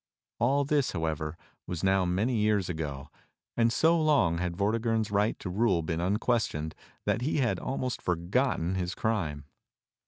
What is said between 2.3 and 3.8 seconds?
years ago; and